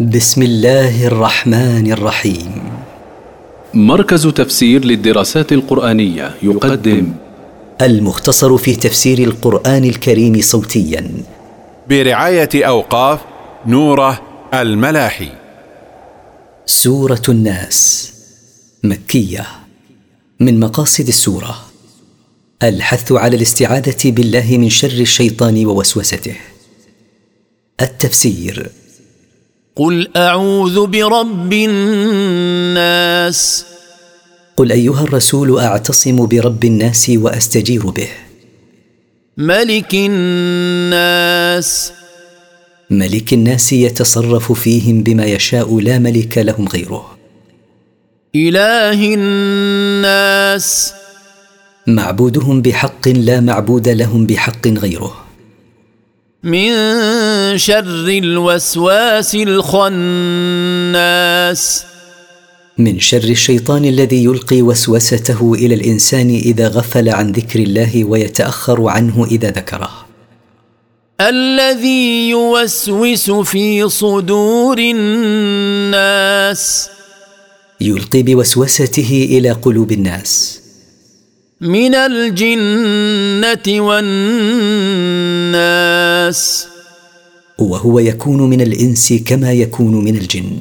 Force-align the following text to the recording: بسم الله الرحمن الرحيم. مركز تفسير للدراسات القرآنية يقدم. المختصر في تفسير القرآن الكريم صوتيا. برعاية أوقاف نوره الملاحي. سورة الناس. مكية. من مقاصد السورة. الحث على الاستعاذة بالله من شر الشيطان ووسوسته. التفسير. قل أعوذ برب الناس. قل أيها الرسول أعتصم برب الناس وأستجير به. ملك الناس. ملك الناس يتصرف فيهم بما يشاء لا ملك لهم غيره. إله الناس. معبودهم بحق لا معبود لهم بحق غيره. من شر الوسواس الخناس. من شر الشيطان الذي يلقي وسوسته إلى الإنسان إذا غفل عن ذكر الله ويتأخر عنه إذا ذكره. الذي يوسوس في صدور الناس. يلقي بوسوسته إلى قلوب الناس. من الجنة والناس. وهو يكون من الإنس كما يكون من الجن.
بسم 0.00 0.42
الله 0.42 1.06
الرحمن 1.06 1.92
الرحيم. 1.92 2.62
مركز 3.74 4.26
تفسير 4.26 4.84
للدراسات 4.84 5.52
القرآنية 5.52 6.34
يقدم. 6.42 7.12
المختصر 7.82 8.56
في 8.56 8.76
تفسير 8.76 9.18
القرآن 9.18 9.84
الكريم 9.84 10.40
صوتيا. 10.40 11.10
برعاية 11.88 12.48
أوقاف 12.54 13.20
نوره 13.66 14.22
الملاحي. 14.54 15.28
سورة 16.66 17.22
الناس. 17.28 18.12
مكية. 18.84 19.46
من 20.40 20.60
مقاصد 20.60 21.08
السورة. 21.08 21.64
الحث 22.62 23.12
على 23.12 23.36
الاستعاذة 23.36 24.10
بالله 24.10 24.58
من 24.58 24.70
شر 24.70 25.00
الشيطان 25.00 25.66
ووسوسته. 25.66 26.36
التفسير. 27.80 28.70
قل 29.76 30.08
أعوذ 30.16 30.86
برب 30.86 31.52
الناس. 31.52 33.40
قل 34.56 34.72
أيها 34.72 35.02
الرسول 35.02 35.58
أعتصم 35.58 36.26
برب 36.26 36.64
الناس 36.64 37.12
وأستجير 37.14 37.86
به. 37.86 38.08
ملك 39.36 39.94
الناس. 39.94 41.92
ملك 42.90 43.32
الناس 43.32 43.72
يتصرف 43.72 44.52
فيهم 44.52 45.02
بما 45.02 45.24
يشاء 45.24 45.80
لا 45.80 45.98
ملك 45.98 46.38
لهم 46.38 46.68
غيره. 46.68 47.16
إله 48.34 49.14
الناس. 49.14 50.92
معبودهم 51.86 52.62
بحق 52.62 53.08
لا 53.08 53.40
معبود 53.40 53.88
لهم 53.88 54.26
بحق 54.26 54.68
غيره. 54.68 55.24
من 56.42 56.70
شر 57.56 58.08
الوسواس 58.08 59.34
الخناس. 59.34 59.84
من 62.78 63.00
شر 63.00 63.24
الشيطان 63.24 63.84
الذي 63.84 64.24
يلقي 64.24 64.62
وسوسته 64.62 65.54
إلى 65.54 65.74
الإنسان 65.74 66.30
إذا 66.30 66.68
غفل 66.68 67.08
عن 67.08 67.32
ذكر 67.32 67.60
الله 67.60 68.04
ويتأخر 68.04 68.88
عنه 68.88 69.26
إذا 69.30 69.50
ذكره. 69.50 69.90
الذي 71.20 72.30
يوسوس 72.30 73.30
في 73.30 73.88
صدور 73.88 74.78
الناس. 74.78 76.88
يلقي 77.80 78.22
بوسوسته 78.22 79.28
إلى 79.30 79.50
قلوب 79.50 79.92
الناس. 79.92 80.60
من 81.60 81.94
الجنة 81.94 83.80
والناس. 83.80 86.66
وهو 87.58 87.98
يكون 87.98 88.42
من 88.50 88.60
الإنس 88.60 89.12
كما 89.12 89.52
يكون 89.52 90.04
من 90.04 90.16
الجن. 90.16 90.56